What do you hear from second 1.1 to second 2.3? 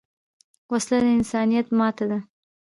انسانیت ماتې ده